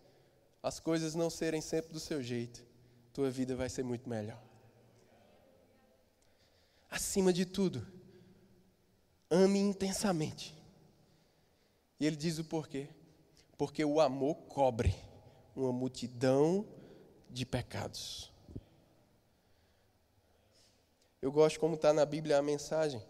[0.61, 2.65] as coisas não serem sempre do seu jeito,
[3.13, 4.41] tua vida vai ser muito melhor.
[6.89, 7.87] Acima de tudo,
[9.29, 10.53] ame intensamente.
[11.99, 12.89] E ele diz o porquê.
[13.62, 14.91] Porque o amor cobre
[15.56, 16.67] uma multidão
[17.30, 18.34] de pecados.
[21.21, 23.06] Eu gosto como está na Bíblia a mensagem.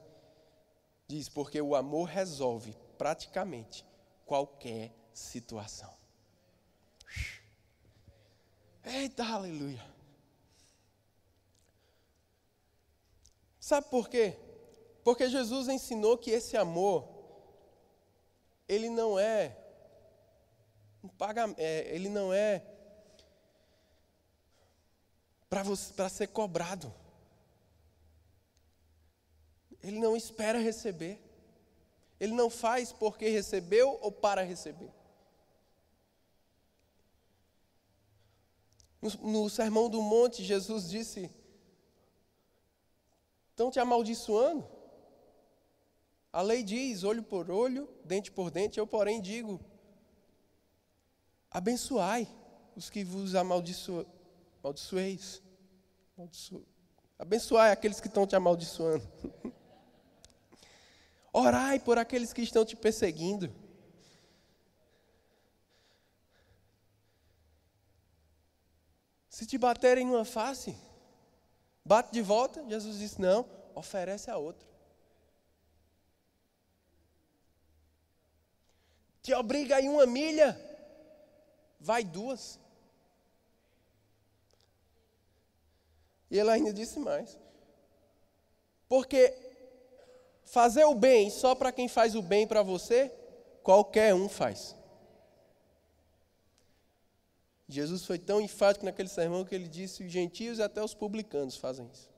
[1.08, 3.86] Diz, porque o amor resolve praticamente
[4.26, 5.90] qualquer situação.
[8.84, 9.86] Eita, aleluia.
[13.58, 14.38] Sabe por quê?
[15.02, 17.08] Porque Jesus ensinou que esse amor,
[18.68, 19.61] ele não é
[21.04, 22.64] um pagamento, é, ele não é
[25.50, 26.94] para ser cobrado.
[29.84, 31.20] Ele não espera receber.
[32.20, 34.92] Ele não faz porque recebeu ou para receber.
[39.02, 41.32] No, no Sermão do Monte, Jesus disse:
[43.50, 44.66] Estão te amaldiçoando?
[46.32, 49.60] A lei diz: olho por olho, dente por dente, eu, porém, digo:
[51.52, 52.28] abençoai
[52.76, 54.08] os que vos amaldiçoeis.
[57.20, 59.08] Abençoai aqueles que estão te amaldiçoando.
[61.34, 63.54] Orai por aqueles que estão te perseguindo.
[69.30, 70.76] Se te baterem numa face,
[71.86, 72.64] bate de volta.
[72.70, 74.68] Jesus disse: não, oferece a outro.
[79.22, 80.71] Te obriga a ir uma milha,
[81.82, 82.58] vai duas.
[86.30, 87.38] E ele ainda disse mais.
[88.88, 89.52] Porque
[90.52, 93.10] Fazer o bem só para quem faz o bem para você,
[93.64, 94.76] qualquer um faz.
[97.70, 101.56] Jesus foi tão enfático naquele sermão que ele disse: os gentios e até os publicanos
[101.56, 102.10] fazem isso.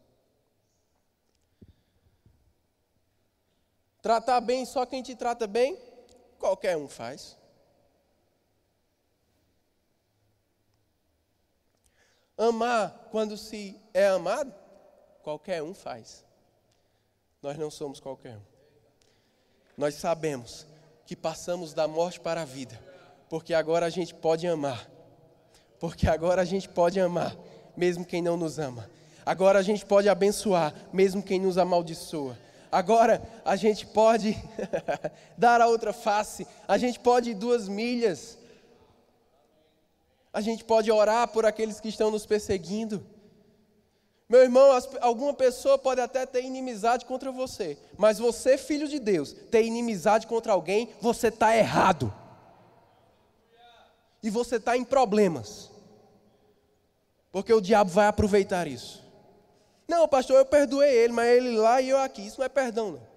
[4.01, 5.77] Tratar bem só quem te trata bem,
[6.39, 7.37] qualquer um faz.
[12.43, 14.53] Amar quando se é amado,
[15.21, 16.25] qualquer um faz.
[17.41, 18.41] Nós não somos qualquer um.
[19.77, 20.67] Nós sabemos
[21.05, 22.79] que passamos da morte para a vida,
[23.29, 24.89] porque agora a gente pode amar.
[25.79, 27.35] Porque agora a gente pode amar,
[27.75, 28.89] mesmo quem não nos ama.
[29.25, 32.37] Agora a gente pode abençoar, mesmo quem nos amaldiçoa.
[32.71, 34.35] Agora a gente pode
[35.37, 38.37] dar a outra face, a gente pode ir duas milhas.
[40.33, 43.05] A gente pode orar por aqueles que estão nos perseguindo.
[44.27, 49.31] Meu irmão, alguma pessoa pode até ter inimizade contra você, mas você, filho de Deus,
[49.31, 52.11] ter inimizade contra alguém, você está errado.
[54.23, 55.69] E você está em problemas.
[57.31, 59.03] Porque o diabo vai aproveitar isso.
[59.87, 62.25] Não, pastor, eu perdoei ele, mas ele lá e eu aqui.
[62.25, 63.12] Isso não é perdão, não.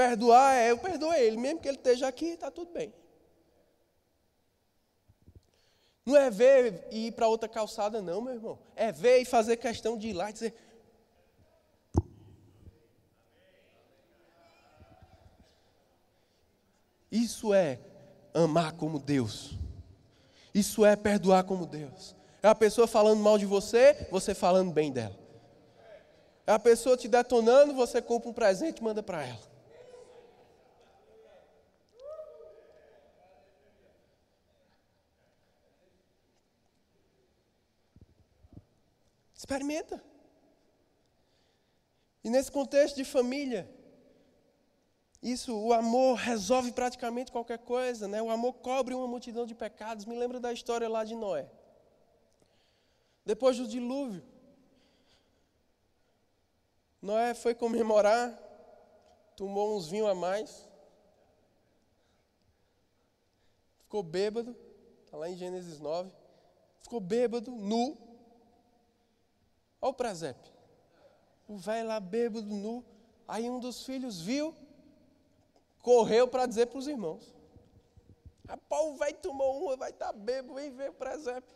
[0.00, 2.90] Perdoar é eu perdoei ele, mesmo que ele esteja aqui, está tudo bem.
[6.06, 8.58] Não é ver e ir para outra calçada, não, meu irmão.
[8.74, 10.54] É ver e fazer questão de ir lá e dizer.
[17.12, 17.78] Isso é
[18.32, 19.58] amar como Deus.
[20.54, 22.16] Isso é perdoar como Deus.
[22.42, 25.18] É a pessoa falando mal de você, você falando bem dela.
[26.46, 29.49] É a pessoa te detonando, você compra um presente e manda para ela.
[39.40, 40.04] Experimenta.
[42.22, 43.62] E nesse contexto de família,
[45.22, 48.22] Isso, o amor resolve praticamente qualquer coisa, né?
[48.22, 50.06] O amor cobre uma multidão de pecados.
[50.06, 51.46] Me lembra da história lá de Noé.
[53.24, 54.22] Depois do dilúvio,
[57.02, 58.32] Noé foi comemorar,
[59.36, 60.66] tomou uns vinhos a mais,
[63.80, 64.56] ficou bêbado,
[65.04, 66.10] está lá em Gênesis 9,
[66.82, 68.09] ficou bêbado, nu.
[69.80, 70.52] Olha o presépio.
[71.48, 72.84] O velho lá bêbado, nu.
[73.26, 74.54] Aí um dos filhos viu,
[75.80, 77.34] correu para dizer para os irmãos.
[78.48, 81.54] Rapaz, o velho tomou uma, vai estar tá bêbado, vem ver o presépio.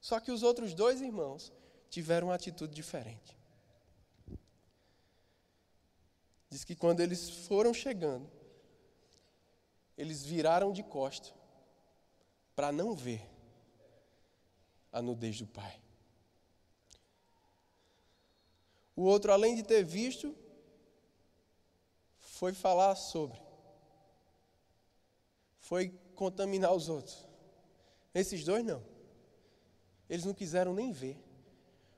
[0.00, 1.52] Só que os outros dois irmãos
[1.88, 3.38] tiveram uma atitude diferente.
[6.50, 8.30] Diz que quando eles foram chegando,
[9.96, 11.32] eles viraram de costa
[12.54, 13.26] para não ver
[14.92, 15.81] a nudez do pai.
[19.02, 20.32] O outro, além de ter visto,
[22.20, 23.36] foi falar sobre,
[25.58, 27.26] foi contaminar os outros.
[28.14, 28.80] Esses dois não.
[30.08, 31.18] Eles não quiseram nem ver.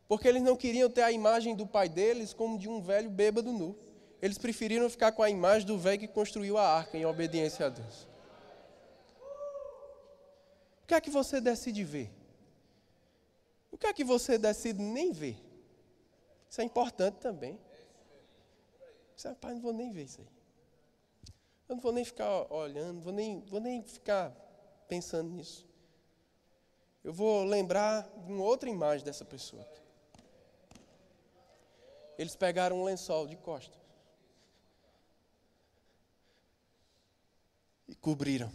[0.09, 3.53] Porque eles não queriam ter a imagem do pai deles como de um velho bêbado
[3.53, 3.77] nu.
[4.23, 7.69] Eles preferiram ficar com a imagem do velho que construiu a arca em obediência a
[7.69, 8.09] Deus.
[10.83, 12.11] O que é que você decide ver?
[13.71, 15.44] O que é que você decide nem ver?
[16.55, 17.59] Isso é importante também.
[19.17, 20.29] Você, rapaz, não vou nem ver isso aí.
[21.69, 24.31] Eu não vou nem ficar olhando, vou nem, vou nem ficar
[24.87, 25.67] pensando nisso.
[27.03, 29.67] Eu vou lembrar de uma outra imagem dessa pessoa.
[32.17, 33.81] Eles pegaram um lençol de costas
[37.89, 38.53] e cobriram.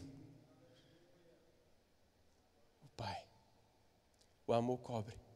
[2.81, 3.27] O Pai.
[4.47, 5.28] O amor cobre.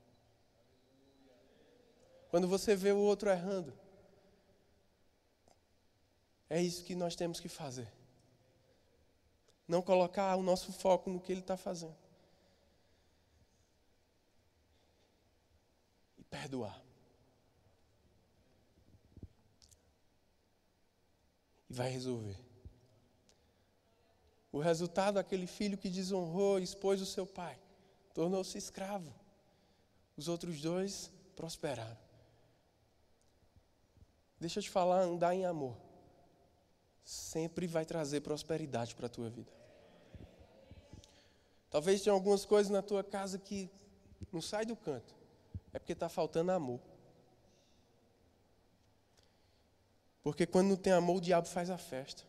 [2.34, 3.72] Quando você vê o outro errando,
[6.50, 7.88] é isso que nós temos que fazer.
[9.68, 11.96] Não colocar o nosso foco no que ele está fazendo.
[16.28, 16.82] perdoar.
[21.70, 22.40] E vai resolver.
[24.52, 27.60] O resultado, aquele filho que desonrou, expôs o seu pai,
[28.12, 29.14] tornou-se escravo.
[30.18, 32.03] Os outros dois prosperaram.
[34.44, 35.74] Deixa eu te falar, andar em amor
[37.02, 39.52] sempre vai trazer prosperidade para a tua vida.
[41.70, 43.70] Talvez tenha algumas coisas na tua casa que
[44.32, 45.16] não sai do canto
[45.74, 46.80] é porque está faltando amor.
[50.22, 52.24] Porque quando não tem amor, o diabo faz a festa.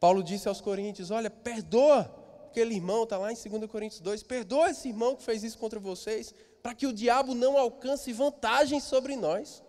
[0.00, 2.10] Paulo disse aos Coríntios: Olha, perdoa
[2.46, 5.78] aquele irmão, está lá em 2 Coríntios 2, perdoa esse irmão que fez isso contra
[5.78, 9.61] vocês, para que o diabo não alcance vantagem sobre nós.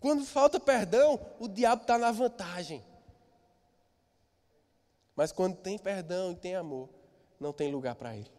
[0.00, 2.84] Quando falta perdão, o diabo está na vantagem.
[5.16, 6.88] Mas quando tem perdão e tem amor,
[7.40, 8.30] não tem lugar para ele.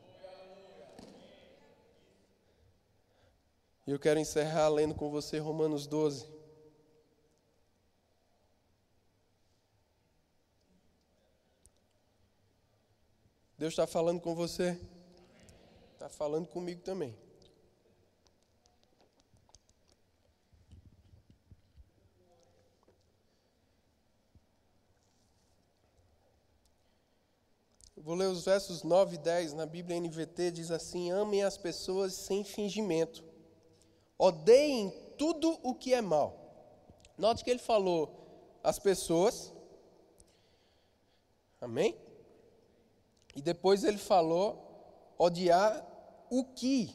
[3.85, 6.39] E eu quero encerrar lendo com você Romanos 12.
[13.57, 14.79] Deus está falando com você,
[15.95, 17.13] está falando comigo também.
[28.03, 32.13] Vou ler os versos 9 e 10 na Bíblia NVT, diz assim: Amem as pessoas
[32.13, 33.29] sem fingimento
[34.19, 36.37] Odeiem tudo o que é mal.
[37.17, 39.53] Note que ele falou as pessoas.
[41.61, 41.97] Amém?
[43.33, 45.85] E depois ele falou odiar
[46.29, 46.93] o que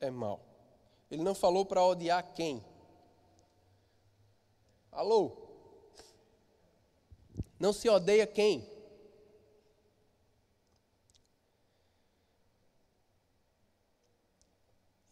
[0.00, 0.40] é mal.
[1.10, 2.64] Ele não falou para odiar quem.
[4.92, 5.32] Alô?
[7.58, 8.71] Não se odeia quem?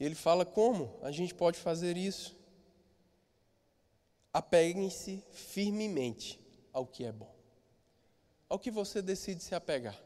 [0.00, 2.34] Ele fala como a gente pode fazer isso.
[4.32, 6.40] Apeguem-se firmemente
[6.72, 7.30] ao que é bom.
[8.48, 10.00] Ao que você decide se apegar.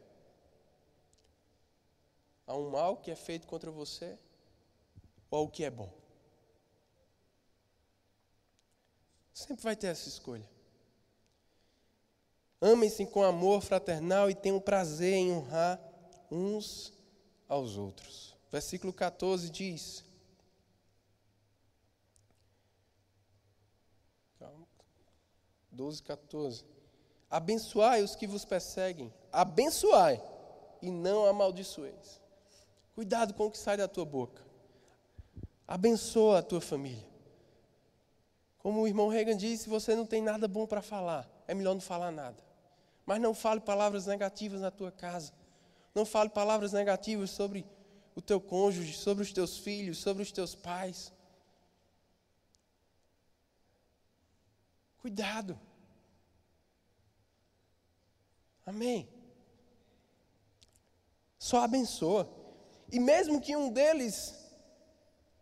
[2.44, 4.18] A um mal que é feito contra você
[5.30, 5.90] ou ao que é bom.
[9.32, 10.48] Sempre vai ter essa escolha.
[12.60, 15.80] Amem-se com amor fraternal e tenham prazer em honrar
[16.30, 16.92] uns
[17.48, 18.33] aos outros.
[18.54, 20.04] Versículo 14 diz:
[24.38, 24.64] Calma.
[25.72, 26.64] 12, 14.
[27.28, 30.22] Abençoai os que vos perseguem, abençoai
[30.80, 32.22] e não amaldiçoeis.
[32.94, 34.40] Cuidado com o que sai da tua boca.
[35.66, 37.08] Abençoa a tua família.
[38.58, 41.74] Como o irmão Reagan disse, se você não tem nada bom para falar, é melhor
[41.74, 42.40] não falar nada.
[43.04, 45.32] Mas não fale palavras negativas na tua casa.
[45.92, 47.66] Não fale palavras negativas sobre
[48.14, 51.12] o teu cônjuge, sobre os teus filhos, sobre os teus pais.
[54.98, 55.58] Cuidado.
[58.64, 59.08] Amém.
[61.38, 62.28] Só abençoa.
[62.90, 64.34] E mesmo que um deles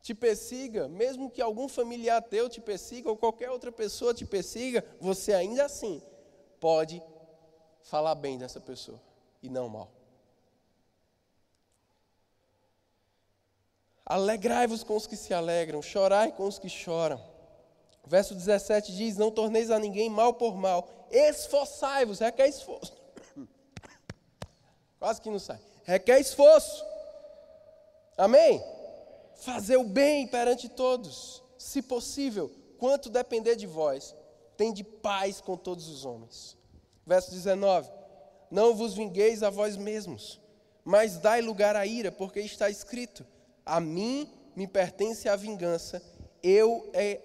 [0.01, 4.85] te persiga, mesmo que algum familiar teu te persiga, ou qualquer outra pessoa te persiga,
[5.01, 6.03] você ainda assim
[6.59, 7.01] pode
[7.83, 9.01] falar bem dessa pessoa
[9.41, 10.02] e não mal.
[14.05, 17.21] Alegrai-vos com os que se alegram, chorai com os que choram.
[18.07, 22.93] Verso 17 diz: Não torneis a ninguém mal por mal, esforçai-vos, requer esforço.
[24.99, 25.61] Quase que não sai.
[25.85, 26.85] Requer esforço.
[28.17, 28.63] Amém?
[29.37, 34.15] Fazer o bem perante todos, se possível, quanto depender de vós,
[34.57, 36.57] tende paz com todos os homens.
[37.07, 37.91] Verso 19:
[38.51, 40.41] Não vos vingueis a vós mesmos,
[40.85, 43.27] mas dai lugar à ira, porque está escrito:
[43.65, 46.03] A mim me pertence a vingança,
[46.43, 47.21] eu é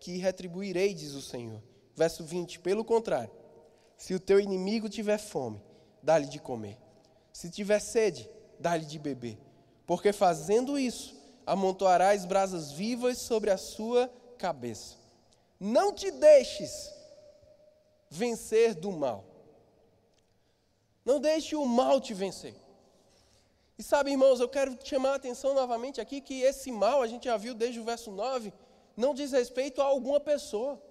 [0.00, 1.62] que retribuirei, diz o Senhor.
[1.94, 3.30] Verso 20: Pelo contrário,
[3.96, 5.60] se o teu inimigo tiver fome,
[6.02, 6.78] dá-lhe de comer.
[7.32, 8.28] Se tiver sede,
[8.58, 9.38] dá-lhe de beber.
[9.86, 11.16] Porque fazendo isso,
[11.46, 14.96] amontoarás brasas vivas sobre a sua cabeça.
[15.58, 16.92] Não te deixes
[18.10, 19.24] vencer do mal.
[21.04, 22.54] Não deixe o mal te vencer.
[23.78, 27.26] E sabe, irmãos, eu quero chamar a atenção novamente aqui que esse mal, a gente
[27.26, 28.52] já viu desde o verso 9,
[28.96, 30.82] não diz respeito a alguma pessoa.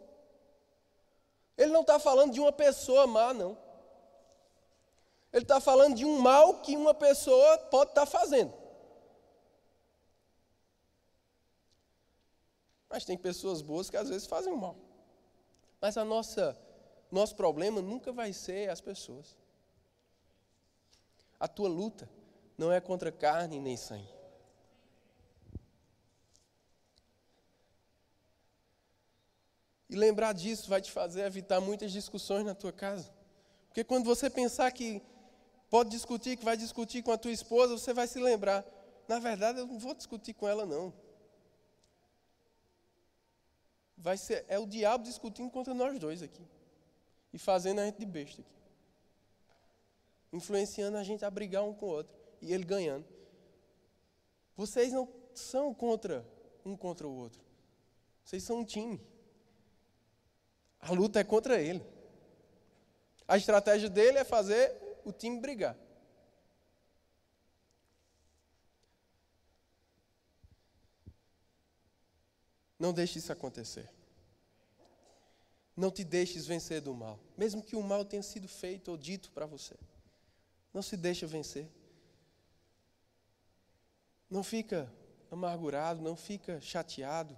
[1.57, 3.57] Ele não está falando de uma pessoa má, não.
[5.33, 8.53] Ele está falando de um mal que uma pessoa pode estar tá fazendo.
[12.89, 14.77] Mas tem pessoas boas que às vezes fazem o mal.
[15.81, 16.57] Mas a nossa
[17.11, 19.35] nosso problema nunca vai ser as pessoas.
[21.37, 22.16] A tua luta
[22.57, 24.17] não é contra carne nem sangue.
[29.89, 33.13] E lembrar disso vai te fazer evitar muitas discussões na tua casa.
[33.67, 35.01] Porque quando você pensar que
[35.69, 38.65] pode discutir, que vai discutir com a tua esposa, você vai se lembrar.
[39.07, 40.93] Na verdade, eu não vou discutir com ela, não.
[43.97, 46.45] Vai ser, é o diabo discutindo contra nós dois aqui.
[47.31, 48.57] E fazendo a gente de besta aqui.
[50.33, 52.26] Influenciando a gente a brigar um com o outro.
[52.41, 53.05] E ele ganhando.
[54.55, 56.25] Vocês não são contra
[56.65, 57.41] um contra o outro.
[58.23, 59.01] Vocês são um time.
[60.79, 61.83] A luta é contra ele.
[63.27, 65.77] A estratégia dele é fazer o time brigar.
[72.79, 73.89] Não deixe isso acontecer.
[75.75, 79.31] Não te deixes vencer do mal, mesmo que o mal tenha sido feito ou dito
[79.31, 79.75] para você.
[80.73, 81.67] Não se deixe vencer.
[84.29, 84.91] Não fica
[85.31, 87.37] amargurado, não fica chateado.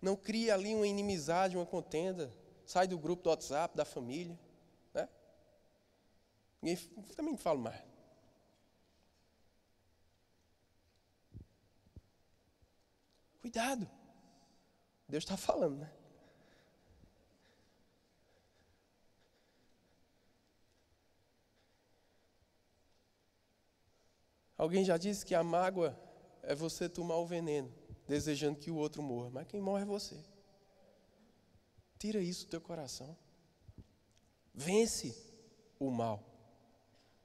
[0.00, 2.32] Não cria ali uma inimizade, uma contenda
[2.68, 4.38] sai do grupo do WhatsApp, da família.
[4.92, 5.08] Né?
[6.60, 6.76] Ninguém,
[7.16, 7.82] também não falo mais.
[13.40, 13.88] Cuidado.
[15.08, 15.90] Deus está falando, né?
[24.58, 25.96] Alguém já disse que a mágoa
[26.42, 27.72] é você tomar o veneno,
[28.08, 30.16] desejando que o outro morra, mas quem morre é você.
[31.96, 33.16] Tira isso do teu coração.
[34.52, 35.16] Vence
[35.78, 36.24] o mal.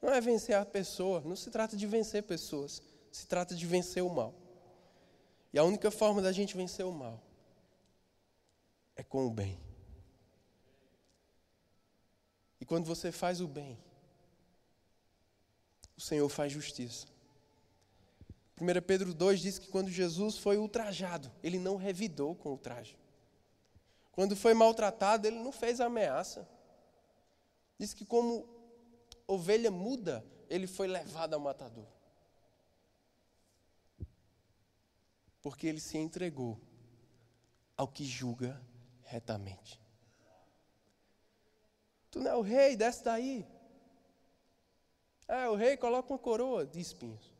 [0.00, 2.80] Não é vencer a pessoa, não se trata de vencer pessoas,
[3.10, 4.32] se trata de vencer o mal.
[5.52, 7.20] E a única forma da gente vencer o mal
[8.94, 9.58] é com o bem.
[12.60, 13.78] E quando você faz o bem,
[15.96, 17.13] o Senhor faz justiça.
[18.60, 22.96] 1 Pedro 2 diz que quando Jesus foi ultrajado, ele não revidou com o traje.
[24.12, 26.48] Quando foi maltratado, ele não fez ameaça.
[27.76, 28.48] Diz que, como
[29.26, 31.86] ovelha muda, ele foi levado ao matador.
[35.42, 36.60] Porque ele se entregou
[37.76, 38.62] ao que julga
[39.02, 39.80] retamente.
[42.08, 43.44] Tu não é o rei, desce daí.
[45.26, 47.33] É, o rei coloca uma coroa de espinhos.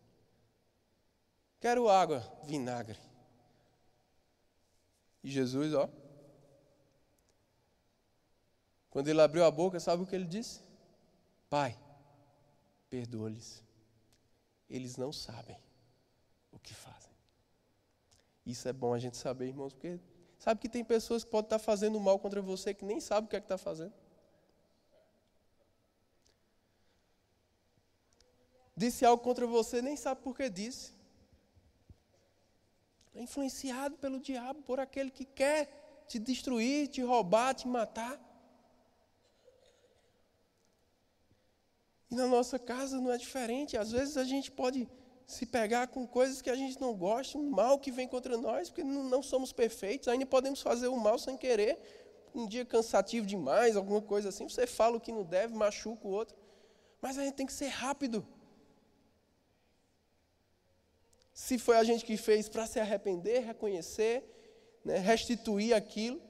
[1.64, 2.98] Quero água, vinagre.
[5.22, 5.88] E Jesus, ó,
[8.90, 10.60] quando ele abriu a boca, sabe o que ele disse?
[11.48, 11.78] Pai,
[12.90, 13.64] perdoa-lhes.
[14.68, 15.58] Eles não sabem
[16.52, 17.10] o que fazem.
[18.44, 19.98] Isso é bom a gente saber, irmãos, porque
[20.38, 23.30] Sabe que tem pessoas que podem estar fazendo mal contra você que nem sabe o
[23.30, 23.94] que é que está fazendo.
[28.76, 30.93] Disse algo contra você, nem sabe por que disse.
[33.14, 38.20] É influenciado pelo diabo, por aquele que quer te destruir, te roubar, te matar.
[42.10, 43.76] E na nossa casa não é diferente.
[43.76, 44.88] Às vezes a gente pode
[45.26, 48.68] se pegar com coisas que a gente não gosta, um mal que vem contra nós,
[48.68, 51.78] porque não, somos perfeitos, ainda podemos fazer o mal sem querer.
[52.34, 56.10] Um dia cansativo demais, alguma coisa assim, você fala o que não deve, machuca o
[56.10, 56.36] outro.
[57.00, 58.26] Mas a gente tem que ser rápido.
[61.34, 64.22] Se foi a gente que fez para se arrepender, reconhecer,
[64.84, 66.22] né, restituir aquilo.